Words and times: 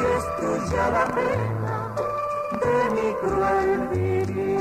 y 0.00 0.02
es 0.16 0.24
tuya 0.36 0.84
la 0.96 1.04
pena 1.14 1.76
de 2.62 2.76
mi 2.94 3.08
cruel 3.20 3.70
vivir. 3.92 4.60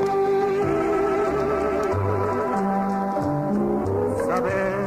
Saber 4.28 4.78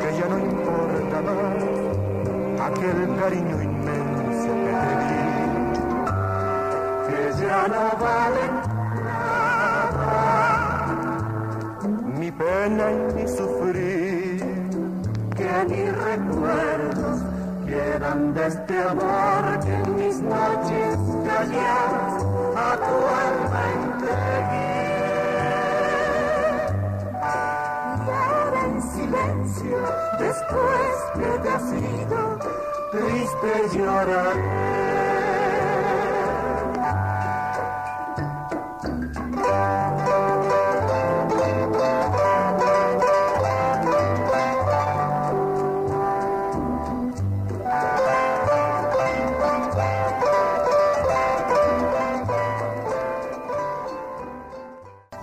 que 0.00 0.08
ya 0.18 0.26
no 0.28 0.36
importa 0.38 1.16
más 1.28 1.62
aquel 2.68 2.98
cariño 3.20 3.56
inmenso 3.62 4.50
que 4.64 4.74
te 4.84 4.92
di, 5.00 5.22
que 7.06 7.20
ya 7.40 7.60
no 7.68 7.84
vale 8.04 8.44
nada 9.04 10.16
mi 12.18 12.30
pena 12.30 12.84
y 12.92 12.94
mi 13.14 13.24
sufrir, 13.28 14.40
que 15.36 15.50
ni 15.68 15.82
recuerdo 15.90 16.93
quedan 17.74 18.34
de 18.34 18.46
este 18.46 18.78
amor 18.78 19.42
que 19.64 19.74
en 19.74 19.96
mis 19.96 20.20
noches 20.20 20.98
calladas 21.26 22.24
a 22.66 22.70
tu 22.86 22.96
alma 23.26 23.62
entregué. 23.82 24.74
Y 27.98 28.10
ahora 28.22 28.60
en 28.66 28.82
silencio, 28.96 29.78
después 30.26 30.94
que 31.18 31.30
te 31.42 31.48
has 31.56 31.68
ido, 31.72 32.20
triste 32.92 33.76
lloraré. 33.76 35.23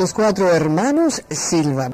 Los 0.02 0.16
cuatro 0.16 0.52
hermanos 0.52 1.22
silban. 1.30 1.94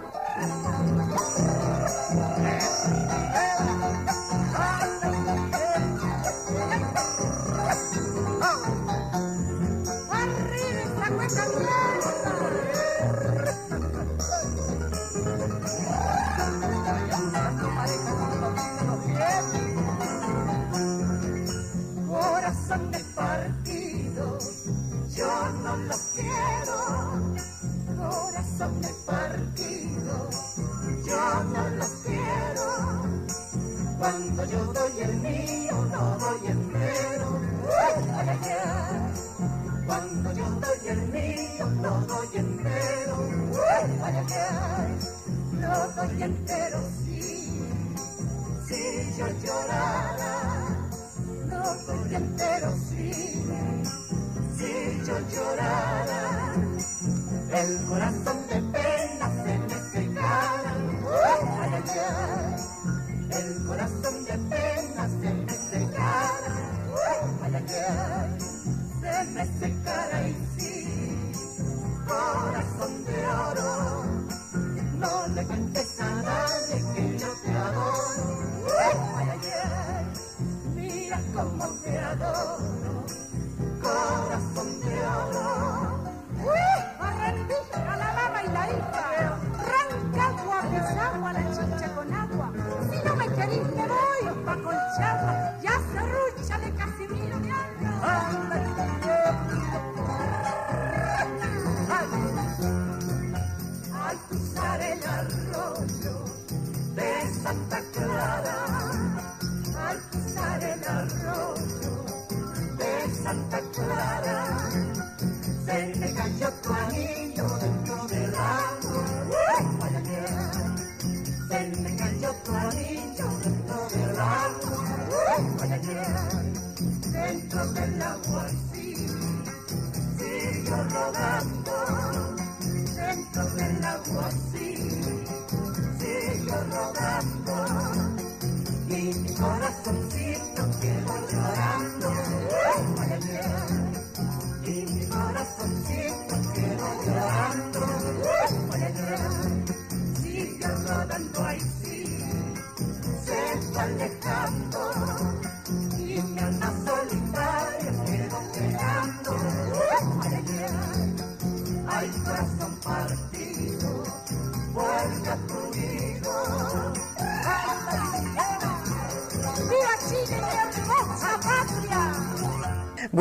and 46.27 46.56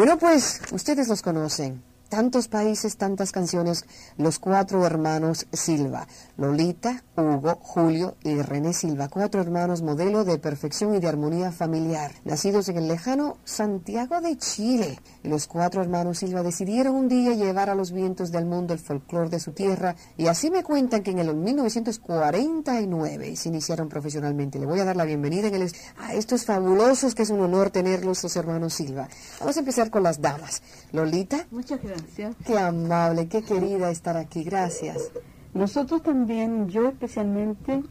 Bueno, 0.06 0.20
pues 0.20 0.60
ustedes 0.70 1.08
los 1.08 1.20
conocen 1.20 1.82
tantos 2.08 2.48
países, 2.48 2.96
tantas 2.96 3.30
canciones, 3.32 3.84
los 4.16 4.38
cuatro 4.38 4.86
hermanos 4.86 5.46
Silva, 5.52 6.06
Lolita, 6.36 7.02
Hugo, 7.16 7.58
Julio 7.60 8.16
y 8.22 8.40
René 8.42 8.72
Silva, 8.72 9.08
cuatro 9.08 9.40
hermanos 9.40 9.82
modelo 9.82 10.24
de 10.24 10.38
perfección 10.38 10.94
y 10.94 11.00
de 11.00 11.08
armonía 11.08 11.50
familiar, 11.52 12.12
nacidos 12.24 12.68
en 12.68 12.76
el 12.78 12.88
lejano 12.88 13.36
Santiago 13.44 14.20
de 14.20 14.36
Chile. 14.36 14.98
Los 15.22 15.46
cuatro 15.46 15.80
hermanos 15.82 16.18
Silva 16.18 16.42
decidieron 16.42 16.94
un 16.94 17.08
día 17.08 17.32
llevar 17.34 17.70
a 17.70 17.74
los 17.74 17.92
vientos 17.92 18.30
del 18.30 18.44
mundo 18.46 18.74
el 18.74 18.80
folclore 18.80 19.30
de 19.30 19.40
su 19.40 19.52
tierra 19.52 19.96
y 20.16 20.28
así 20.28 20.50
me 20.50 20.62
cuentan 20.62 21.02
que 21.02 21.10
en 21.10 21.18
el 21.18 21.34
1949 21.34 23.36
se 23.36 23.48
iniciaron 23.48 23.88
profesionalmente. 23.88 24.58
Le 24.58 24.66
voy 24.66 24.80
a 24.80 24.84
dar 24.84 24.96
la 24.96 25.04
bienvenida 25.04 25.48
en 25.48 25.54
el, 25.54 25.72
a 25.98 26.12
estos 26.14 26.44
fabulosos 26.44 27.14
que 27.14 27.22
es 27.22 27.30
un 27.30 27.40
honor 27.40 27.70
tenerlos, 27.70 28.22
los 28.22 28.36
hermanos 28.36 28.74
Silva. 28.74 29.08
Vamos 29.40 29.56
a 29.56 29.60
empezar 29.60 29.90
con 29.90 30.02
las 30.02 30.20
damas. 30.20 30.62
Lolita. 30.92 31.46
Muchas 31.50 31.82
gracias. 31.82 31.95
Qué 32.44 32.58
amable, 32.58 33.28
qué 33.28 33.42
querida 33.42 33.90
estar 33.90 34.16
aquí. 34.16 34.44
Gracias. 34.44 35.10
Nosotros 35.54 36.02
también, 36.02 36.68
yo 36.68 36.88
especialmente, 36.88 37.82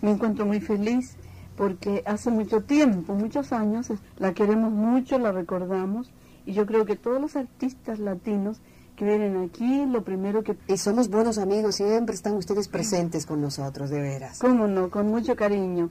me 0.00 0.10
encuentro 0.10 0.46
muy 0.46 0.60
feliz 0.60 1.16
porque 1.56 2.02
hace 2.06 2.30
mucho 2.30 2.62
tiempo, 2.62 3.14
muchos 3.14 3.52
años, 3.52 3.88
la 4.16 4.32
queremos 4.32 4.72
mucho, 4.72 5.18
la 5.18 5.32
recordamos 5.32 6.10
y 6.46 6.52
yo 6.52 6.66
creo 6.66 6.86
que 6.86 6.96
todos 6.96 7.20
los 7.20 7.36
artistas 7.36 7.98
latinos 7.98 8.60
que 8.96 9.04
vienen 9.04 9.36
aquí, 9.36 9.86
lo 9.86 10.02
primero 10.02 10.42
que... 10.42 10.56
Y 10.66 10.76
somos 10.76 11.08
buenos 11.08 11.38
amigos, 11.38 11.76
siempre 11.76 12.14
están 12.14 12.34
ustedes 12.34 12.68
presentes 12.68 13.26
con 13.26 13.40
nosotros, 13.40 13.90
de 13.90 14.00
veras. 14.00 14.38
Cómo 14.40 14.66
no, 14.66 14.90
con 14.90 15.08
mucho 15.08 15.36
cariño. 15.36 15.90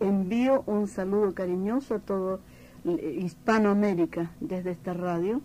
Envío 0.00 0.62
un 0.66 0.88
saludo 0.88 1.34
cariñoso 1.34 1.96
a 1.96 1.98
todo 1.98 2.40
Hispanoamérica 2.84 4.30
desde 4.40 4.70
esta 4.70 4.94
radio 4.94 5.40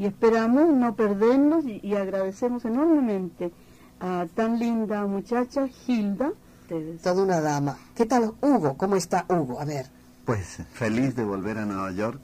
y 0.00 0.06
esperamos 0.06 0.70
no 0.70 0.96
perdernos 0.96 1.66
y, 1.66 1.78
y 1.82 1.94
agradecemos 1.94 2.64
enormemente 2.64 3.52
a 4.00 4.26
tan 4.34 4.58
linda 4.58 5.06
muchacha 5.06 5.68
Hilda. 5.86 6.32
Ustedes. 6.62 7.02
Toda 7.02 7.22
una 7.22 7.42
dama. 7.42 7.76
¿Qué 7.94 8.06
tal 8.06 8.32
Hugo? 8.40 8.78
¿Cómo 8.78 8.96
está 8.96 9.26
Hugo? 9.28 9.60
A 9.60 9.66
ver. 9.66 9.88
Pues 10.24 10.62
feliz 10.72 11.14
de 11.16 11.24
volver 11.24 11.58
a 11.58 11.66
Nueva 11.66 11.92
York, 11.92 12.18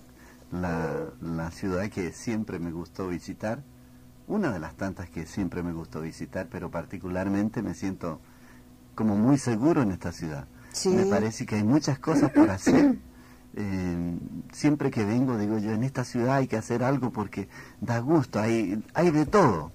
la, 0.52 1.10
la 1.20 1.50
ciudad 1.50 1.86
que 1.90 2.12
siempre 2.12 2.58
me 2.58 2.72
gustó 2.72 3.08
visitar, 3.08 3.62
una 4.26 4.50
de 4.52 4.58
las 4.58 4.74
tantas 4.74 5.10
que 5.10 5.26
siempre 5.26 5.62
me 5.62 5.74
gustó 5.74 6.00
visitar, 6.00 6.48
pero 6.50 6.70
particularmente 6.70 7.60
me 7.60 7.74
siento 7.74 8.20
como 8.94 9.16
muy 9.16 9.36
seguro 9.36 9.82
en 9.82 9.90
esta 9.90 10.12
ciudad. 10.12 10.46
Sí. 10.72 10.88
Me 10.88 11.04
parece 11.04 11.44
que 11.44 11.56
hay 11.56 11.64
muchas 11.64 11.98
cosas 11.98 12.30
por 12.32 12.48
hacer. 12.48 12.96
Eh, 13.56 14.18
siempre 14.52 14.90
que 14.90 15.04
vengo 15.04 15.38
digo 15.38 15.58
yo, 15.58 15.72
en 15.72 15.82
esta 15.82 16.04
ciudad 16.04 16.36
hay 16.36 16.46
que 16.46 16.56
hacer 16.56 16.82
algo 16.82 17.10
porque 17.10 17.48
da 17.80 17.98
gusto, 17.98 18.38
hay, 18.38 18.82
hay 18.94 19.10
de 19.10 19.26
todo. 19.26 19.72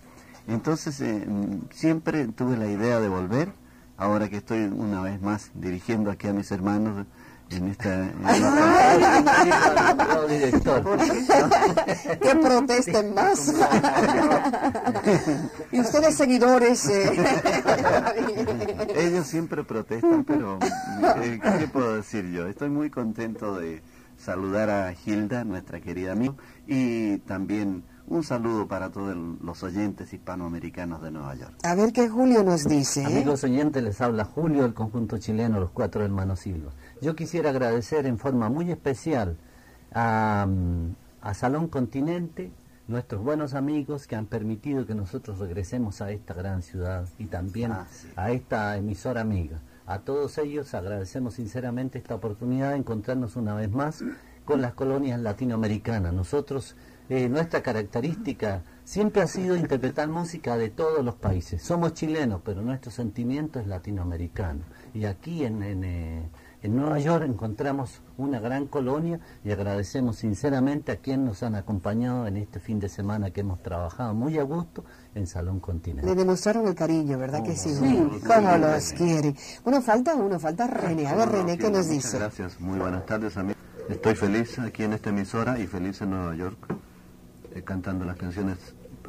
Entonces 0.47 1.01
eh, 1.01 1.25
siempre 1.71 2.27
tuve 2.27 2.57
la 2.57 2.67
idea 2.67 2.99
de 2.99 3.09
volver, 3.09 3.51
ahora 3.97 4.29
que 4.29 4.37
estoy 4.37 4.63
una 4.65 5.01
vez 5.01 5.21
más 5.21 5.51
dirigiendo 5.55 6.11
aquí 6.11 6.27
a 6.27 6.33
mis 6.33 6.51
hermanos 6.51 7.05
en 7.51 7.68
esta... 7.68 8.03
En 8.03 8.25
esta... 10.42 10.81
que 12.21 12.36
protesten 12.36 13.13
más. 13.13 13.53
y 15.71 15.80
ustedes 15.80 16.15
seguidores. 16.15 16.89
Eh. 16.89 17.12
Ellos 18.95 19.27
siempre 19.27 19.63
protestan, 19.63 20.24
pero 20.24 20.57
eh, 21.21 21.39
¿qué 21.59 21.68
puedo 21.68 21.95
decir 21.95 22.31
yo? 22.31 22.48
Estoy 22.48 22.69
muy 22.69 22.89
contento 22.89 23.57
de 23.57 23.83
saludar 24.18 24.69
a 24.69 24.94
Hilda, 25.06 25.44
nuestra 25.44 25.81
querida 25.81 26.13
amiga, 26.13 26.36
y 26.68 27.18
también 27.19 27.83
un 28.11 28.23
saludo 28.23 28.67
para 28.67 28.89
todos 28.91 29.15
los 29.15 29.63
oyentes 29.63 30.11
hispanoamericanos 30.13 31.01
de 31.01 31.11
Nueva 31.11 31.33
York. 31.35 31.53
A 31.63 31.75
ver 31.75 31.93
qué 31.93 32.09
Julio 32.09 32.43
nos 32.43 32.65
dice. 32.65 33.03
¿eh? 33.03 33.05
Amigos 33.05 33.43
oyentes, 33.43 33.81
les 33.81 34.01
habla 34.01 34.25
Julio 34.25 34.63
del 34.63 34.73
conjunto 34.73 35.17
chileno 35.17 35.59
Los 35.59 35.71
Cuatro 35.71 36.03
Hermanos 36.03 36.41
Silva. 36.41 36.71
Yo 37.01 37.15
quisiera 37.15 37.49
agradecer 37.51 38.05
en 38.05 38.17
forma 38.17 38.49
muy 38.49 38.69
especial 38.71 39.37
a, 39.93 40.45
a 41.21 41.33
Salón 41.33 41.67
Continente, 41.67 42.51
nuestros 42.87 43.23
buenos 43.23 43.53
amigos 43.53 44.07
que 44.07 44.15
han 44.17 44.25
permitido 44.25 44.85
que 44.85 44.93
nosotros 44.95 45.39
regresemos 45.39 46.01
a 46.01 46.11
esta 46.11 46.33
gran 46.33 46.61
ciudad 46.61 47.07
y 47.17 47.25
también 47.25 47.71
Ah, 47.71 47.87
sí. 47.89 48.07
a 48.17 48.31
esta 48.31 48.75
emisora 48.77 49.21
amiga. 49.21 49.61
A 49.85 49.99
todos 49.99 50.37
ellos 50.37 50.73
agradecemos 50.73 51.35
sinceramente 51.35 51.97
esta 51.97 52.15
oportunidad 52.15 52.71
de 52.71 52.77
encontrarnos 52.77 53.35
una 53.37 53.55
vez 53.55 53.71
más 53.71 54.03
con 54.45 54.61
las 54.61 54.73
colonias 54.73 55.19
latinoamericanas. 55.21 56.13
Nosotros, 56.13 56.75
eh, 57.11 57.27
nuestra 57.27 57.61
característica 57.61 58.63
siempre 58.85 59.21
ha 59.21 59.27
sido 59.27 59.57
interpretar 59.57 60.07
música 60.07 60.55
de 60.55 60.69
todos 60.69 61.03
los 61.03 61.15
países. 61.15 61.61
Somos 61.61 61.93
chilenos, 61.93 62.39
pero 62.45 62.61
nuestro 62.61 62.89
sentimiento 62.89 63.59
es 63.59 63.67
latinoamericano. 63.67 64.61
Y 64.93 65.03
aquí 65.03 65.43
en, 65.43 65.61
en, 65.61 65.83
eh, 65.83 66.29
en 66.61 66.75
Nueva 66.77 66.99
York 66.99 67.25
encontramos 67.27 68.01
una 68.17 68.39
gran 68.39 68.65
colonia 68.65 69.19
y 69.43 69.51
agradecemos 69.51 70.15
sinceramente 70.15 70.93
a 70.93 70.97
quienes 70.97 71.25
nos 71.25 71.43
han 71.43 71.55
acompañado 71.55 72.27
en 72.27 72.37
este 72.37 72.61
fin 72.61 72.79
de 72.79 72.87
semana 72.87 73.31
que 73.31 73.41
hemos 73.41 73.61
trabajado 73.61 74.13
muy 74.13 74.37
a 74.37 74.43
gusto 74.43 74.85
en 75.13 75.27
Salón 75.27 75.55
Le 75.55 75.61
Continente. 75.61 76.15
demostraron 76.15 76.65
el 76.65 76.75
cariño, 76.75 77.17
¿verdad 77.17 77.43
que 77.43 77.57
sí? 77.57 77.75
Sí, 77.75 78.09
¿Cómo 78.25 78.57
los 78.57 78.93
quiere? 78.93 79.35
Bueno, 79.65 79.81
falta 79.81 80.15
uno, 80.15 80.39
falta 80.39 80.65
René. 80.65 81.07
A 81.07 81.15
ver, 81.15 81.27
René, 81.27 81.57
¿qué 81.57 81.69
nos 81.69 81.89
dice? 81.89 82.17
Gracias, 82.19 82.57
muy 82.61 82.79
buenas 82.79 83.05
tardes 83.05 83.35
a 83.35 83.43
mí. 83.43 83.53
Estoy 83.89 84.15
feliz 84.15 84.57
aquí 84.59 84.83
en 84.83 84.93
esta 84.93 85.09
emisora 85.09 85.59
y 85.59 85.67
feliz 85.67 85.99
en 86.01 86.11
Nueva 86.11 86.33
York, 86.35 86.57
eh, 87.53 87.62
cantando 87.63 88.06
las 88.06 88.18
canciones 88.18 88.57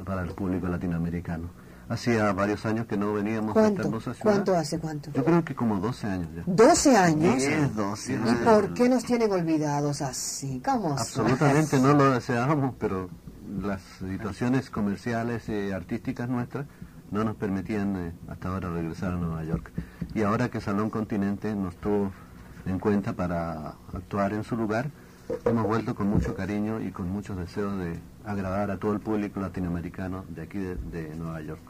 para 0.04 0.22
el 0.22 0.30
público 0.30 0.66
latinoamericano. 0.68 1.50
Hacía 1.88 2.32
varios 2.32 2.64
años 2.64 2.86
que 2.86 2.96
no 2.96 3.12
veníamos 3.12 3.56
a 3.56 3.66
hermosa 3.68 4.14
ciudad. 4.14 4.22
¿Cuánto 4.22 4.56
hace? 4.56 4.78
¿Cuánto? 4.78 5.10
Yo 5.12 5.24
creo 5.24 5.44
que 5.44 5.54
como 5.54 5.78
12 5.78 6.06
años 6.06 6.28
ya. 6.34 6.42
12 6.46 6.96
años. 6.96 7.36
10, 7.36 7.76
12 7.76 8.12
¿Y 8.12 8.16
años. 8.16 8.36
por 8.44 8.74
qué 8.74 8.88
nos 8.88 9.04
tienen 9.04 9.30
olvidados 9.30 10.00
así? 10.00 10.62
¿Cómo? 10.64 10.92
Absolutamente 10.92 11.78
no 11.78 11.92
lo 11.92 12.12
deseábamos, 12.12 12.74
pero 12.78 13.10
las 13.60 13.82
situaciones 13.98 14.70
comerciales 14.70 15.48
y 15.48 15.70
artísticas 15.72 16.28
nuestras 16.28 16.66
no 17.10 17.24
nos 17.24 17.36
permitían 17.36 17.96
eh, 17.96 18.12
hasta 18.28 18.48
ahora 18.48 18.70
regresar 18.70 19.12
a 19.12 19.16
Nueva 19.16 19.44
York. 19.44 19.70
Y 20.14 20.22
ahora 20.22 20.48
que 20.48 20.60
Salón 20.60 20.88
Continente 20.88 21.54
nos 21.54 21.76
tuvo 21.76 22.10
en 22.64 22.78
cuenta 22.78 23.12
para 23.12 23.74
actuar 23.92 24.32
en 24.32 24.44
su 24.44 24.56
lugar, 24.56 24.90
hemos 25.44 25.66
vuelto 25.66 25.94
con 25.94 26.08
mucho 26.08 26.34
cariño 26.34 26.80
y 26.80 26.90
con 26.90 27.10
muchos 27.10 27.36
deseos 27.36 27.78
de 27.78 27.98
agradar 28.24 28.70
a 28.70 28.78
todo 28.78 28.92
el 28.92 29.00
público 29.00 29.40
latinoamericano 29.40 30.24
de 30.28 30.42
aquí 30.42 30.58
de, 30.58 30.76
de 30.76 31.14
Nueva 31.16 31.40
York. 31.42 31.60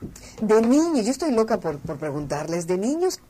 De 0.40 0.60
niños, 0.62 1.04
yo 1.04 1.10
estoy 1.10 1.32
loca 1.32 1.58
por, 1.60 1.78
por 1.78 1.96
preguntarles, 1.98 2.66
¿de 2.66 2.78
niños 2.78 3.20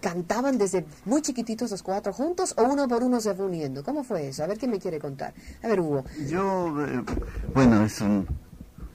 cantaban 0.00 0.58
desde 0.58 0.84
muy 1.04 1.22
chiquititos 1.22 1.70
los 1.70 1.82
cuatro 1.82 2.12
juntos 2.12 2.54
o 2.56 2.64
uno 2.64 2.88
por 2.88 3.02
uno 3.04 3.20
se 3.20 3.34
fue 3.34 3.46
uniendo? 3.46 3.84
¿Cómo 3.84 4.02
fue 4.04 4.28
eso? 4.28 4.42
A 4.42 4.46
ver 4.46 4.58
quién 4.58 4.70
me 4.70 4.78
quiere 4.78 4.98
contar. 4.98 5.32
A 5.62 5.68
ver, 5.68 5.80
Hugo. 5.80 6.04
Yo, 6.28 6.74
eh, 6.84 7.02
bueno, 7.54 7.84
es 7.84 8.00
un, 8.00 8.26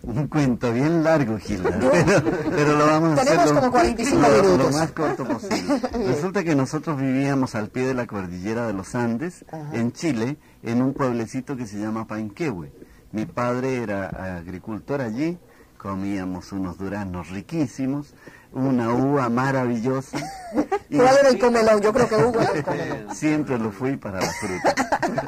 un 0.03 0.27
cuento 0.27 0.73
bien 0.73 1.03
largo, 1.03 1.37
Gilda, 1.37 1.69
pero, 1.79 2.23
pero 2.49 2.77
lo 2.77 2.85
vamos 2.87 3.17
a 3.19 3.23
Tenemos 3.23 3.43
hacer 3.43 3.55
lo- 3.55 3.59
como 3.61 3.71
45 3.71 4.19
lo- 4.21 4.37
lo 4.37 4.43
minutos. 4.43 4.73
más 4.73 4.91
corto 4.91 5.25
posible. 5.25 5.79
Resulta 6.07 6.43
que 6.43 6.55
nosotros 6.55 6.99
vivíamos 6.99 7.55
al 7.55 7.69
pie 7.69 7.87
de 7.87 7.93
la 7.93 8.05
cordillera 8.05 8.67
de 8.67 8.73
los 8.73 8.93
Andes, 8.95 9.45
Ajá. 9.49 9.69
en 9.73 9.93
Chile, 9.93 10.37
en 10.63 10.81
un 10.81 10.93
pueblecito 10.93 11.55
que 11.55 11.67
se 11.67 11.77
llama 11.79 12.05
Painquehue. 12.07 12.69
Mi 13.11 13.25
padre 13.25 13.77
era 13.83 14.37
agricultor 14.37 15.01
allí, 15.01 15.37
comíamos 15.77 16.51
unos 16.51 16.77
duraznos 16.77 17.29
riquísimos, 17.29 18.13
una 18.51 18.89
uva 18.93 19.29
maravillosa. 19.29 20.17
y 20.89 20.97
¿Cuál 20.97 21.17
era 21.19 21.29
el 21.29 21.39
comelón? 21.39 21.81
Yo 21.81 21.93
creo 21.93 22.07
que 22.07 22.15
era 22.15 22.51
el 22.53 22.63
comelón. 22.63 23.15
Siempre 23.15 23.57
lo 23.59 23.71
fui 23.71 23.97
para 23.97 24.19
la 24.19 24.27
fruta. 24.31 24.75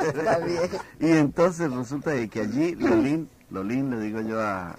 Está 0.13 0.37
bien. 0.39 0.61
Y 0.99 1.11
entonces 1.11 1.71
resulta 1.71 2.11
de 2.11 2.27
que 2.29 2.41
allí 2.41 2.75
Lolín, 2.75 3.29
Lolín 3.49 3.89
le 3.89 3.99
digo 3.99 4.21
yo 4.21 4.41
a, 4.41 4.75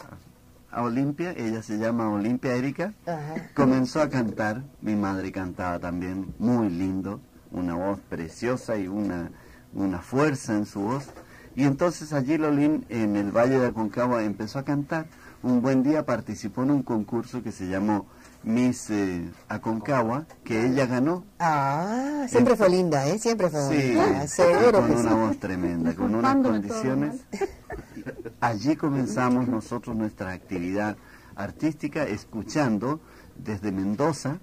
a 0.70 0.82
Olimpia, 0.82 1.32
ella 1.36 1.62
se 1.62 1.78
llama 1.78 2.10
Olimpia 2.10 2.54
Erika, 2.54 2.92
Ajá. 3.06 3.50
comenzó 3.54 4.02
a 4.02 4.08
cantar, 4.08 4.62
mi 4.82 4.94
madre 4.94 5.32
cantaba 5.32 5.78
también 5.78 6.34
muy 6.38 6.68
lindo, 6.68 7.20
una 7.50 7.74
voz 7.74 7.98
preciosa 8.08 8.76
y 8.76 8.86
una, 8.88 9.30
una 9.74 10.00
fuerza 10.00 10.54
en 10.54 10.66
su 10.66 10.80
voz. 10.80 11.06
Y 11.56 11.64
entonces 11.64 12.12
allí 12.12 12.38
Lolín 12.38 12.84
en 12.88 13.16
el 13.16 13.32
Valle 13.32 13.58
de 13.58 13.66
Aconcagua 13.66 14.22
empezó 14.22 14.58
a 14.58 14.64
cantar. 14.64 15.06
Un 15.42 15.62
buen 15.62 15.82
día 15.82 16.04
participó 16.04 16.62
en 16.62 16.70
un 16.70 16.82
concurso 16.82 17.42
que 17.42 17.50
se 17.50 17.66
llamó 17.66 18.06
Miss 18.42 18.90
eh, 18.90 19.28
Aconcagua, 19.48 20.26
que 20.44 20.66
ella 20.66 20.86
ganó. 20.86 21.24
Ah, 21.38 22.26
siempre 22.28 22.56
fue 22.56 22.68
linda, 22.68 23.06
¿eh? 23.06 23.18
Siempre 23.18 23.48
fue 23.48 23.60
Sí, 23.68 23.94
bonita. 23.96 24.26
Seguro 24.28 24.72
con 24.80 24.86
que 24.88 24.92
una 24.96 25.10
sí. 25.10 25.16
voz 25.16 25.38
tremenda, 25.38 25.94
con 25.94 26.14
unas 26.14 26.36
condiciones. 26.36 27.20
Allí 28.40 28.76
comenzamos 28.76 29.48
nosotros 29.48 29.96
nuestra 29.96 30.32
actividad 30.32 30.96
artística 31.36 32.04
escuchando 32.04 33.00
desde 33.36 33.72
Mendoza, 33.72 34.38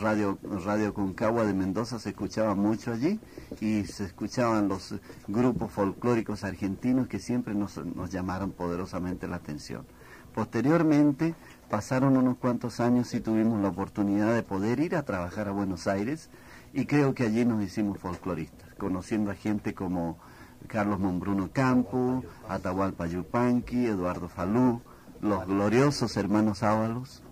Radio, 0.00 0.38
Radio 0.64 0.94
Concagua 0.94 1.44
de 1.44 1.54
Mendoza 1.54 1.98
se 1.98 2.10
escuchaba 2.10 2.54
mucho 2.54 2.92
allí 2.92 3.20
y 3.60 3.84
se 3.84 4.04
escuchaban 4.04 4.68
los 4.68 4.94
grupos 5.28 5.72
folclóricos 5.72 6.44
argentinos 6.44 7.08
que 7.08 7.18
siempre 7.18 7.54
nos, 7.54 7.76
nos 7.84 8.10
llamaron 8.10 8.52
poderosamente 8.52 9.28
la 9.28 9.36
atención. 9.36 9.86
Posteriormente 10.34 11.34
pasaron 11.70 12.16
unos 12.16 12.38
cuantos 12.38 12.80
años 12.80 13.12
y 13.14 13.20
tuvimos 13.20 13.60
la 13.60 13.68
oportunidad 13.68 14.34
de 14.34 14.42
poder 14.42 14.80
ir 14.80 14.96
a 14.96 15.04
trabajar 15.04 15.48
a 15.48 15.52
Buenos 15.52 15.86
Aires 15.86 16.30
y 16.72 16.86
creo 16.86 17.14
que 17.14 17.24
allí 17.24 17.44
nos 17.44 17.62
hicimos 17.62 17.98
folcloristas, 17.98 18.74
conociendo 18.78 19.30
a 19.30 19.34
gente 19.34 19.74
como 19.74 20.18
Carlos 20.66 20.98
Monbruno 20.98 21.50
Campo, 21.52 22.24
Atahualpa 22.48 23.06
Yupanqui, 23.06 23.86
Eduardo 23.86 24.28
Falú, 24.28 24.82
los 25.20 25.46
gloriosos 25.46 26.16
hermanos 26.16 26.62
Ábalos, 26.62 27.23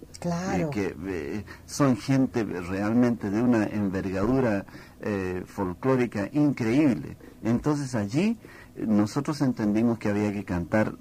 Que 0.71 0.95
eh, 1.07 1.45
son 1.67 1.97
gente 1.97 2.45
realmente 2.45 3.31
de 3.31 3.43
una 3.43 3.65
envergadura 3.65 4.65
eh, 5.01 5.43
folclórica 5.47 6.29
increíble. 6.33 7.17
Entonces 7.43 7.95
allí 7.95 8.39
eh, 8.77 8.85
nosotros 8.87 9.41
entendimos 9.41 9.99
que 9.99 10.09
había 10.09 10.33
que 10.33 10.45
cantar, 10.45 10.95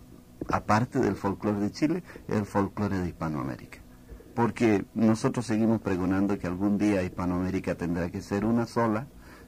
aparte 0.49 0.99
del 0.99 1.15
folclore 1.15 1.59
de 1.59 1.71
Chile, 1.71 2.03
el 2.27 2.45
folclore 2.45 2.97
de 2.97 3.09
Hispanoamérica. 3.09 3.79
Porque 4.33 4.85
nosotros 4.95 5.45
seguimos 5.45 5.81
pregonando 5.81 6.39
que 6.39 6.47
algún 6.47 6.77
día 6.77 7.03
Hispanoamérica 7.03 7.75
tendrá 7.75 8.09
que 8.09 8.21
ser 8.21 8.45
una 8.45 8.65
sola, 8.65 9.07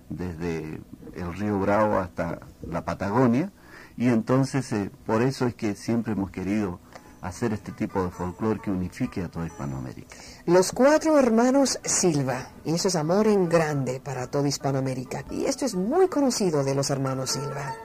desde 0.10 0.82
el 1.16 1.34
río 1.34 1.60
Bravo 1.60 1.98
hasta 1.98 2.40
la 2.70 2.86
Patagonia, 2.86 3.52
y 3.98 4.10
entonces 4.10 4.92
por 5.06 5.22
eso 5.22 5.48
es 5.48 5.56
que 5.56 5.76
siempre 5.76 6.14
hemos 6.14 6.30
querido 6.30 6.80
hacer 7.24 7.54
este 7.54 7.72
tipo 7.72 8.04
de 8.04 8.12
folclore 8.12 8.60
que 8.60 8.70
unifique 8.70 9.24
a 9.24 9.30
toda 9.30 9.48
Hispanoamérica. 9.48 10.16
Los 10.46 10.72
cuatro 10.72 11.18
hermanos 11.18 11.80
Silva, 11.84 12.50
y 12.66 12.74
eso 12.74 12.90
es 12.90 12.96
amor 12.96 13.28
en 13.28 13.48
grande 13.50 14.02
para 14.02 14.28
toda 14.28 14.48
Hispanoamérica. 14.48 15.24
Y 15.32 15.46
esto 15.46 15.66
es 15.66 15.74
muy 15.74 16.10
conocido 16.10 16.64
de 16.64 16.76
los 16.76 16.90
hermanos 16.90 17.32
Silva. 17.32 17.76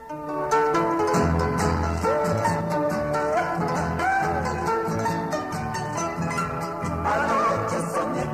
Anoche 7.05 7.77
soñé 7.93 8.29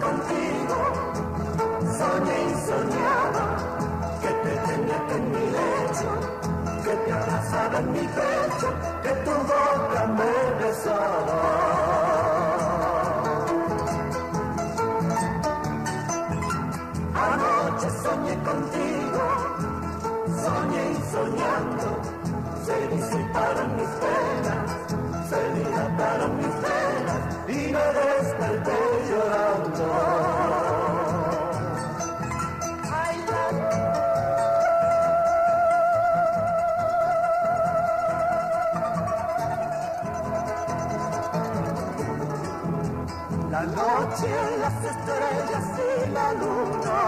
noche, 44.15 44.29
las 44.59 44.73
estrellas 44.83 45.65
y 45.77 46.11
la 46.11 46.33
luna 46.33 46.99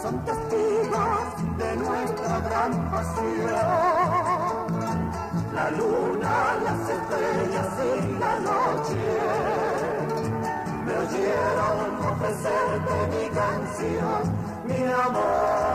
son 0.00 0.24
testigos 0.24 1.58
de 1.58 1.76
nuestra 1.76 2.40
gran 2.40 2.90
pasión. 2.90 3.52
La 5.54 5.70
luna, 5.70 6.56
las 6.64 6.88
estrellas 6.88 7.68
y 7.84 8.18
la 8.18 8.40
noche 8.40 9.18
me 10.86 10.92
oyeron 10.96 12.06
ofrecerte 12.10 12.94
mi 13.10 13.28
canción, 13.28 14.22
mi 14.64 14.80
amor. 14.92 15.69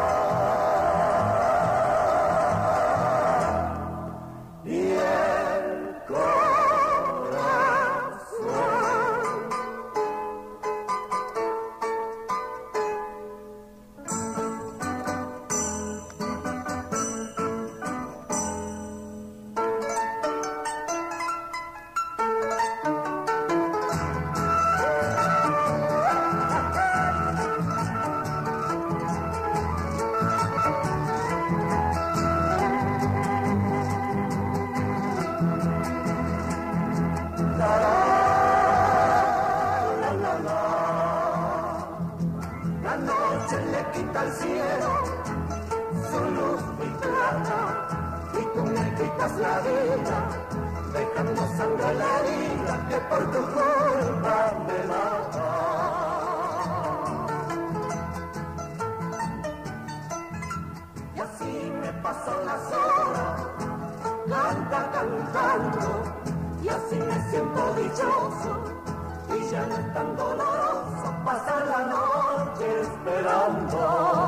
Y 67.98 69.52
ya 69.52 69.66
no 69.68 69.75
es 69.75 69.94
tan 69.94 70.18
doloroso 70.18 71.16
pasar 71.24 71.66
la 71.66 71.86
noche 71.86 72.82
esperando. 72.82 74.25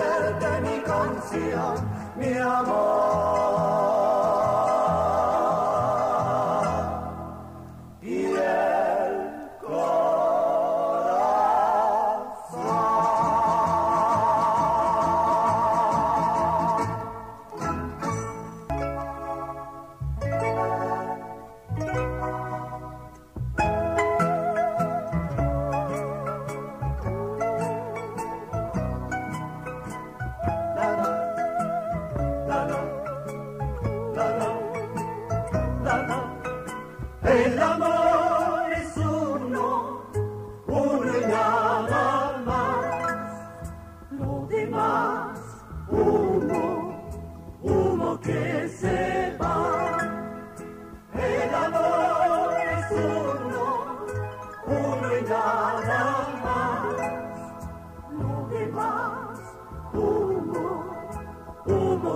Ofrecerte 0.00 0.60
mi 0.62 0.82
canción, 0.82 1.74
mi 2.16 2.38
amor. 2.38 3.69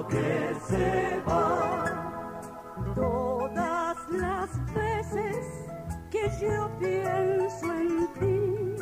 que 0.08 0.54
se 0.68 1.23
va. 1.26 1.84
Todas 2.94 3.96
las 4.11 4.75
veces 4.75 5.46
que 6.11 6.30
yo 6.40 6.70
pienso 6.78 7.66
en 7.73 8.08
ti, 8.20 8.76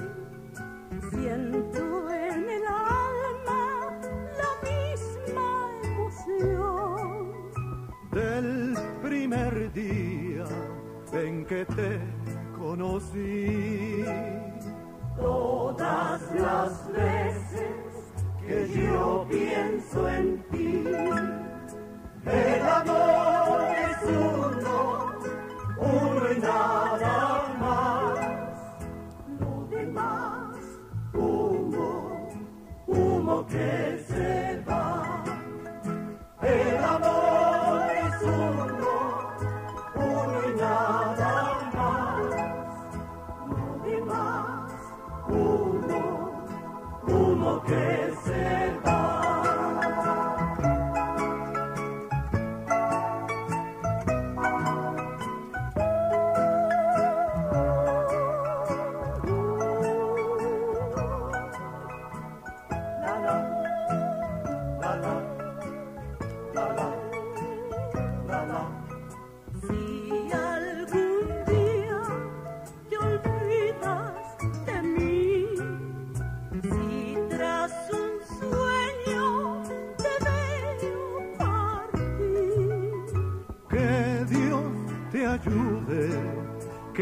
siento 1.10 2.10
en 2.10 2.50
el 2.50 2.66
alma 2.66 3.90
la 4.40 4.52
misma 4.68 5.48
emoción 5.84 7.32
del 8.10 8.76
primer 9.02 9.72
día 9.72 10.44
en 11.12 11.44
que 11.46 11.64
te 11.64 12.00
conocí. 12.58 14.04
Todas 15.16 16.20
las 16.34 16.92
veces 16.92 17.92
que 18.46 18.68
yo 18.68 19.26
pienso 19.28 20.08
en 20.08 20.38
ti, 20.38 20.41
El 22.24 22.62
amor 22.62 23.62
es 23.74 23.96
uno, 24.08 25.20
uno 25.76 26.32
y 26.32 26.38
nada. 26.38 26.81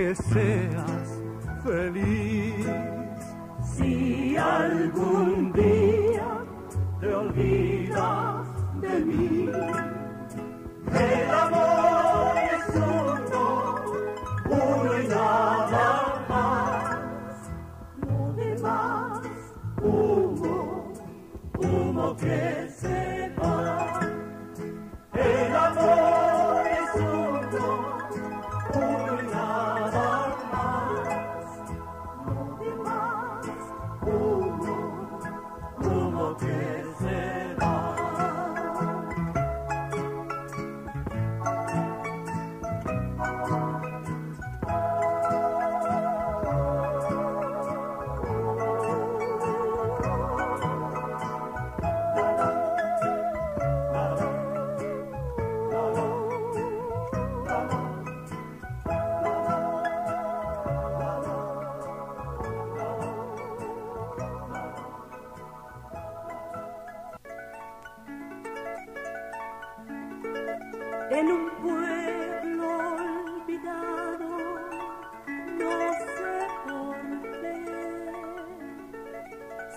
que 0.00 0.14
seas. 0.14 1.19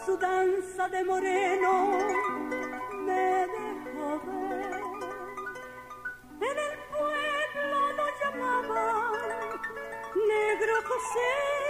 su 0.05 0.17
danza 0.17 0.89
de 0.89 1.03
moreno 1.05 1.97
me 3.05 3.47
dejó 3.47 4.21
ver. 4.25 4.81
En 6.41 6.57
el 6.67 6.79
pueblo 6.91 7.93
lo 7.93 8.05
llamaban 8.19 9.61
Negro 10.27 10.73
José. 10.87 11.62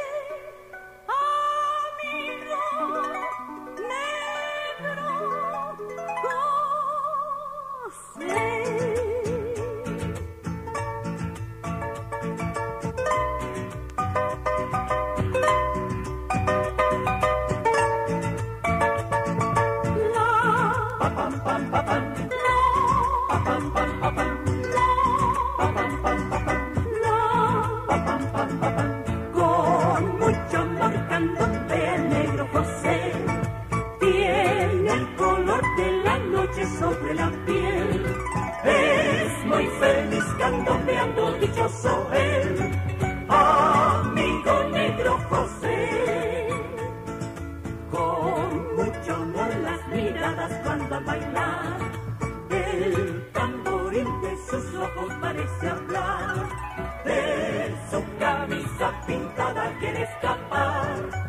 la 59.63 59.79
quiere 59.79 60.03
escapar. 60.03 61.22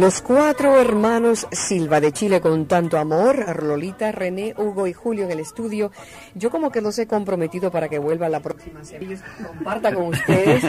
Los 0.00 0.22
cuatro 0.22 0.80
hermanos 0.80 1.46
Silva 1.52 2.00
de 2.00 2.10
Chile 2.12 2.40
con 2.40 2.66
tanto 2.66 2.96
amor, 2.96 3.62
Lolita, 3.62 4.10
René, 4.12 4.54
Hugo 4.56 4.86
y 4.86 4.92
Julio 4.94 5.24
en 5.26 5.30
el 5.32 5.40
estudio. 5.40 5.92
Yo 6.34 6.50
como 6.50 6.70
que 6.72 6.80
los 6.80 6.98
he 6.98 7.06
comprometido 7.06 7.70
para 7.70 7.88
que 7.88 7.98
vuelvan 7.98 8.32
la 8.32 8.40
próxima 8.40 8.82
semana. 8.82 9.06
Ellos 9.06 9.20
compartan 9.46 9.94
con 9.94 10.06
ustedes, 10.06 10.64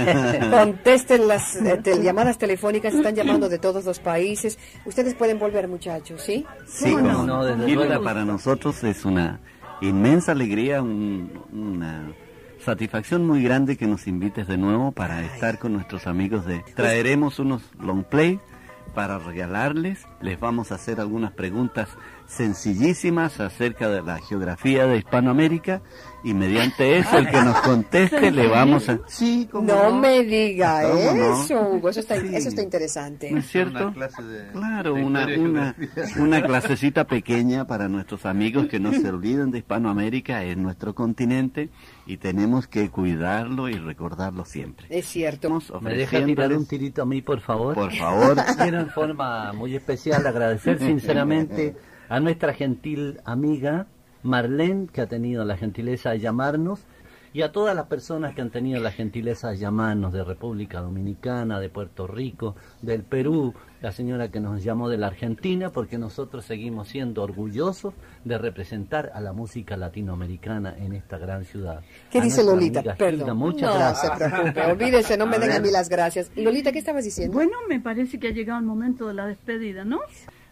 contesten 0.51 1.27
las 1.27 1.55
eh, 1.55 1.81
llamadas 2.03 2.37
telefónicas, 2.37 2.93
están 2.93 3.15
llamando 3.15 3.47
de 3.47 3.57
todos 3.57 3.85
los 3.85 3.99
países. 3.99 4.59
Ustedes 4.85 5.13
pueden 5.15 5.39
volver, 5.39 5.67
muchachos, 5.67 6.21
¿sí? 6.21 6.45
Sí, 6.67 6.91
¿Cómo 6.91 7.09
como 7.13 7.23
no? 7.23 7.45
Desde 7.45 7.73
luego. 7.73 8.03
para 8.03 8.25
nosotros 8.25 8.83
es 8.83 9.05
una 9.05 9.39
inmensa 9.81 10.33
alegría, 10.33 10.81
un- 10.81 11.31
una 11.53 12.11
satisfacción 12.65 13.25
muy 13.25 13.41
grande 13.43 13.77
que 13.77 13.87
nos 13.87 14.07
invites 14.07 14.47
de 14.47 14.57
nuevo 14.57 14.91
para 14.91 15.23
estar 15.23 15.57
con 15.57 15.73
nuestros 15.73 16.05
amigos 16.05 16.45
de... 16.45 16.63
Traeremos 16.75 17.39
unos 17.39 17.63
long 17.79 18.03
play 18.03 18.39
para 18.93 19.19
regalarles, 19.19 20.07
les 20.21 20.39
vamos 20.39 20.71
a 20.71 20.75
hacer 20.75 20.99
algunas 20.99 21.31
preguntas 21.31 21.89
sencillísimas 22.31 23.39
acerca 23.39 23.89
de 23.89 24.01
la 24.01 24.17
geografía 24.19 24.85
de 24.87 24.97
Hispanoamérica 24.97 25.81
y 26.23 26.33
mediante 26.33 26.99
eso 26.99 27.17
el 27.17 27.29
que 27.29 27.41
nos 27.41 27.57
conteste 27.61 28.31
le 28.31 28.47
vamos 28.47 28.87
a... 28.87 28.99
Sí, 29.07 29.49
cómo 29.51 29.67
No 29.67 29.91
me 29.99 30.23
diga 30.23 30.83
¿Cómo 30.83 31.13
no? 31.13 31.43
eso, 31.43 31.59
Hugo, 31.61 31.89
eso 31.89 31.99
está, 31.99 32.15
Sí. 32.21 32.29
eso 32.33 32.49
está 32.49 32.61
interesante. 32.61 33.31
¿No 33.31 33.39
es 33.39 33.49
cierto? 33.49 33.83
Una 33.87 33.93
clase 33.93 34.23
de- 34.23 34.51
Claro, 34.51 34.93
de 34.93 35.03
una, 35.03 35.25
una, 35.37 35.75
una 36.19 36.41
clasecita 36.43 37.05
pequeña 37.05 37.65
para 37.67 37.87
nuestros 37.89 38.25
amigos 38.25 38.67
que 38.67 38.79
no 38.79 38.91
se 38.93 39.09
olviden 39.09 39.51
de 39.51 39.57
Hispanoamérica, 39.59 40.43
es 40.43 40.55
nuestro 40.57 40.93
continente 40.95 41.69
y 42.05 42.17
tenemos 42.17 42.67
que 42.67 42.89
cuidarlo 42.89 43.67
y 43.67 43.73
recordarlo 43.73 44.45
siempre. 44.45 44.87
Es 44.89 45.05
cierto. 45.07 45.59
¿Me 45.81 45.95
deja 45.95 46.23
tirar 46.23 46.53
un 46.53 46.65
tirito 46.67 47.01
a 47.01 47.05
mí, 47.05 47.21
por 47.21 47.41
favor? 47.41 47.73
Por 47.75 47.93
favor. 47.93 48.37
Quiero 48.57 48.79
en 48.79 48.89
forma 48.89 49.51
muy 49.53 49.75
especial 49.75 50.25
agradecer 50.25 50.79
sinceramente 50.79 51.75
a 52.11 52.19
nuestra 52.19 52.53
gentil 52.53 53.21
amiga 53.23 53.87
Marlene, 54.21 54.87
que 54.91 54.99
ha 54.99 55.07
tenido 55.07 55.45
la 55.45 55.55
gentileza 55.55 56.11
de 56.11 56.19
llamarnos, 56.19 56.81
y 57.31 57.41
a 57.41 57.53
todas 57.53 57.73
las 57.73 57.85
personas 57.85 58.35
que 58.35 58.41
han 58.41 58.49
tenido 58.49 58.81
la 58.81 58.91
gentileza 58.91 59.49
de 59.49 59.57
llamarnos 59.57 60.11
de 60.11 60.21
República 60.25 60.81
Dominicana, 60.81 61.61
de 61.61 61.69
Puerto 61.69 62.07
Rico, 62.07 62.57
del 62.81 63.03
Perú, 63.03 63.53
la 63.79 63.93
señora 63.93 64.29
que 64.29 64.41
nos 64.41 64.61
llamó 64.61 64.89
de 64.89 64.97
la 64.97 65.07
Argentina, 65.07 65.69
porque 65.69 65.97
nosotros 65.97 66.43
seguimos 66.43 66.89
siendo 66.89 67.23
orgullosos 67.23 67.93
de 68.25 68.37
representar 68.37 69.13
a 69.15 69.21
la 69.21 69.31
música 69.31 69.77
latinoamericana 69.77 70.75
en 70.77 70.91
esta 70.91 71.17
gran 71.17 71.45
ciudad. 71.45 71.79
¿Qué 72.11 72.19
A 72.19 72.23
dice 72.23 72.43
Lolita? 72.43 72.83
Perdón. 72.95 73.37
Muchas 73.37 73.73
no 73.73 73.79
gracias. 73.79 74.17
se 74.17 74.25
preocupe, 74.27 74.61
olvídese, 74.65 75.17
no 75.17 75.27
me 75.27 75.39
den 75.39 75.51
a 75.51 75.59
mí 75.59 75.71
las 75.71 75.87
gracias. 75.87 76.29
Lolita, 76.35 76.73
¿qué 76.73 76.79
estabas 76.79 77.05
diciendo? 77.05 77.33
Bueno, 77.33 77.53
me 77.69 77.79
parece 77.79 78.19
que 78.19 78.27
ha 78.27 78.31
llegado 78.31 78.59
el 78.59 78.65
momento 78.65 79.07
de 79.07 79.13
la 79.13 79.27
despedida, 79.27 79.85
¿no? 79.85 80.01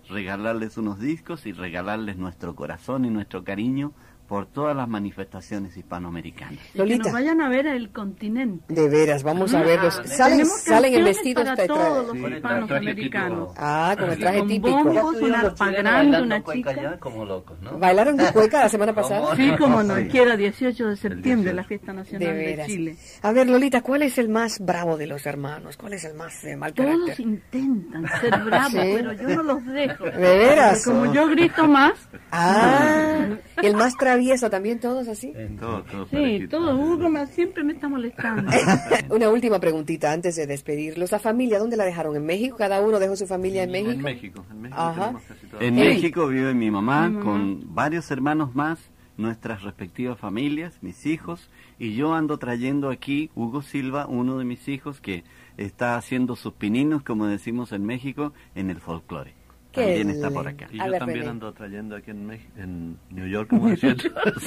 Regalarles 0.09 0.77
unos 0.77 0.99
discos 0.99 1.45
y 1.45 1.53
regalarles 1.53 2.17
nuestro 2.17 2.55
corazón 2.55 3.05
y 3.05 3.09
nuestro 3.09 3.43
cariño 3.43 3.93
por 4.29 4.45
todas 4.45 4.75
las 4.77 4.87
manifestaciones 4.87 5.75
hispanoamericanas. 5.75 6.53
Y 6.53 6.71
que 6.73 6.77
Lolita. 6.77 7.03
nos 7.05 7.13
vayan 7.13 7.41
a 7.41 7.49
ver 7.49 7.65
el 7.65 7.89
continente. 7.89 8.71
De 8.73 8.87
veras, 8.87 9.23
vamos 9.23 9.53
a 9.55 9.61
verlos. 9.63 9.99
Ah, 9.99 10.07
Salen, 10.07 10.45
salen 10.45 10.93
en 10.93 11.03
vestidos 11.03 11.43
para 11.45 11.65
todos 11.67 12.07
los 12.07 12.15
Sí, 12.15 12.35
hispanos 12.35 12.67
traje 12.69 12.85
americanos. 12.89 13.47
típico. 13.49 13.53
Ah, 13.57 13.95
con 13.99 14.09
el 14.11 14.19
traje 14.19 14.39
Con 14.39 14.47
típico. 14.47 14.69
bombos. 14.69 14.93
Ya 14.93 15.01
Una 15.01 15.11
estuvieron 15.11 15.41
los 15.41 15.51
arpa 15.61 15.71
grande, 15.71 16.21
una 16.21 16.43
chica. 16.43 16.73
ya 16.75 16.97
como 16.99 17.25
locos, 17.25 17.59
¿no? 17.61 17.79
¿Bailaron 17.79 18.17
de 18.17 18.31
cueca 18.31 18.59
la 18.59 18.69
semana 18.69 18.93
pasada? 18.93 19.21
¿Cómo? 19.21 19.35
Sí, 19.35 19.51
como 19.57 19.81
no, 19.83 19.95
Sí. 19.97 20.07
que 20.09 20.21
era 20.21 20.37
18 20.37 20.87
de 20.89 20.95
septiembre, 20.95 21.51
18. 21.51 21.55
la 21.55 21.63
fiesta 21.63 21.91
De 21.91 21.97
nacional 21.97 22.27
de, 22.29 22.33
veras. 22.35 22.67
Chile. 22.67 22.95
A 23.23 23.31
ver, 23.31 23.49
Lolita, 23.49 23.81
¿cuál 23.81 24.03
es 24.03 24.17
el 24.19 24.29
más 24.29 24.59
bravo 24.59 24.95
de 24.95 25.07
los 25.07 25.25
hermanos? 25.25 25.75
¿Cuál 25.75 25.93
es 25.93 26.05
el 26.05 26.13
más 26.13 26.39
de 26.43 26.55
mal 26.55 26.71
Todos 26.73 26.91
carácter? 26.91 27.19
intentan 27.19 28.05
ser 28.21 28.39
bravos, 28.43 28.71
Sí. 28.73 28.77
pero 28.95 29.13
yo 29.13 29.27
no 29.29 29.41
los 29.43 29.65
dejo. 29.65 30.03
¿De 30.05 30.11
veras? 30.37 30.83
Porque 30.85 30.99
como 30.99 31.13
yo 31.13 31.27
grito 31.29 31.67
más, 31.67 31.93
Ah, 32.31 33.25
el 33.63 33.75
más 33.75 33.95
travieso 33.95 34.49
también, 34.49 34.79
todos 34.79 35.07
así. 35.07 35.33
Todo, 35.59 35.83
todo 35.83 36.05
sí, 36.07 36.47
todo 36.49 36.75
Hugo 36.75 37.09
me- 37.09 37.25
siempre 37.27 37.63
me 37.63 37.73
está 37.73 37.87
molestando. 37.89 38.51
Una 39.09 39.29
última 39.29 39.59
preguntita 39.59 40.11
antes 40.11 40.35
de 40.35 40.47
despedirlos. 40.47 41.11
¿La 41.11 41.19
familia 41.19 41.59
dónde 41.59 41.77
la 41.77 41.85
dejaron? 41.85 42.15
¿En 42.15 42.25
México? 42.25 42.57
¿Cada 42.57 42.81
uno 42.81 42.99
dejó 42.99 43.15
su 43.15 43.27
familia 43.27 43.63
en 43.63 43.71
México? 43.71 43.91
En 43.91 44.01
México, 44.01 44.45
en 44.51 44.61
México 44.61 44.79
Ajá. 44.81 45.13
En. 45.59 45.75
México 45.75 46.27
vive 46.27 46.53
mi 46.53 46.71
mamá, 46.71 47.07
Mi 47.09 47.15
mamá. 47.17 47.25
con 47.25 47.73
varios 47.75 48.09
hermanos 48.11 48.55
más, 48.55 48.79
nuestras 49.17 49.63
respectivas 49.63 50.17
familias, 50.19 50.77
mis 50.81 51.05
hijos, 51.05 51.49
y 51.77 51.95
yo 51.95 52.13
ando 52.13 52.37
trayendo 52.37 52.89
aquí 52.89 53.29
Hugo 53.35 53.61
Silva, 53.61 54.05
uno 54.07 54.37
de 54.37 54.45
mis 54.45 54.67
hijos 54.67 55.01
que 55.01 55.23
está 55.57 55.97
haciendo 55.97 56.35
sus 56.37 56.53
pininos, 56.53 57.03
como 57.03 57.25
decimos 57.27 57.71
en 57.73 57.85
México, 57.85 58.31
en 58.55 58.69
el 58.69 58.79
folclore. 58.79 59.33
Qué 59.71 59.81
También 59.81 60.09
está 60.09 60.29
por 60.31 60.47
acá. 60.47 60.67
Y 60.71 60.79
A 60.79 60.85
yo 60.85 60.91
ver, 60.91 60.99
también 60.99 61.19
René. 61.19 61.29
ando 61.31 61.53
trayendo 61.53 61.95
aquí 61.95 62.09
en, 62.11 62.27
Mex- 62.27 62.57
en 62.57 62.97
New 63.11 63.27
York, 63.27 63.49
como 63.49 63.69
decía. 63.69 63.95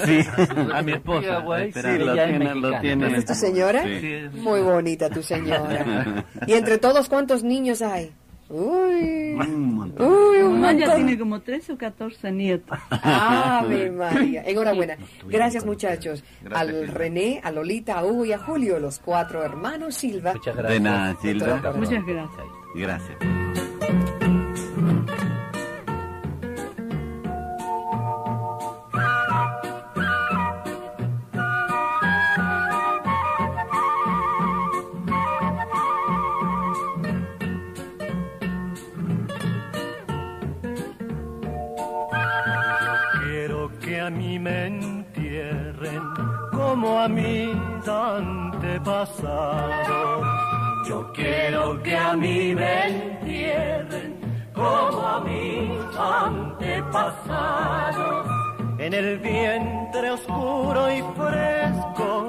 Sí. 0.04 0.18
a 0.74 0.82
mi 0.82 0.92
esposa. 0.92 1.38
güey, 1.38 1.68
esperando. 1.68 2.00
Sí, 2.00 2.04
lo 2.06 2.12
Ella 2.12 2.26
tiene, 2.28 2.54
lo 2.56 2.80
tiene. 2.80 3.06
¿Esa 3.06 3.16
es 3.18 3.24
tu 3.26 3.34
señora? 3.34 3.82
Sí. 3.84 4.00
Sí. 4.00 4.40
Muy 4.40 4.60
bonita 4.60 5.08
tu 5.10 5.22
señora. 5.22 6.24
¿Y 6.46 6.52
entre 6.54 6.78
todos 6.78 7.08
cuántos 7.08 7.44
niños 7.44 7.82
hay? 7.82 8.10
Uy, 8.48 9.32
Un 9.38 9.74
montón. 9.76 10.06
uy, 10.12 10.38
un 10.42 10.60
montón. 10.60 10.94
tiene 10.96 11.18
como 11.18 11.40
13 11.40 11.72
o 11.72 11.78
14 11.78 12.32
nietos. 12.32 12.76
Ave 12.90 13.90
María. 13.90 14.42
Enhorabuena. 14.44 14.96
Gracias 15.26 15.64
muchachos. 15.64 16.22
Gracias, 16.42 16.60
Al 16.60 16.74
Gilda. 16.80 16.92
René, 16.98 17.40
a 17.42 17.50
Lolita, 17.50 17.98
a 17.98 18.04
Hugo 18.04 18.26
y 18.26 18.32
a 18.32 18.38
Julio, 18.38 18.78
los 18.78 18.98
cuatro 18.98 19.42
hermanos 19.42 19.94
Silva. 19.94 20.34
Muchas 20.34 20.54
De 20.56 20.62
gracias. 20.62 20.82
nada, 20.82 21.16
Gilda. 21.22 21.72
Muchas 21.76 22.04
gracias. 22.04 22.44
Gracias. 22.74 23.41
Yo 50.86 51.12
quiero 51.12 51.82
que 51.82 51.96
a 51.96 52.14
mí 52.14 52.54
me 52.54 52.86
entierren 52.86 54.14
como 54.54 55.00
a 55.00 55.20
mis 55.22 55.96
antepasados. 55.98 57.18
En 58.78 58.94
el 58.94 59.18
vientre 59.18 60.10
oscuro 60.12 60.88
y 60.88 61.02
fresco 61.16 62.28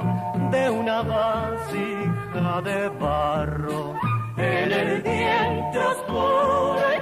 de 0.50 0.70
una 0.72 1.04
vasija 1.04 2.62
de 2.64 2.90
barro. 2.90 3.94
En 4.38 4.72
el 4.72 5.02
vientre 5.04 5.80
oscuro 5.80 6.93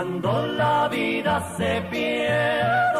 cuando 0.00 0.46
la 0.46 0.88
vida 0.88 1.46
se 1.58 1.82
pierda 1.90 2.99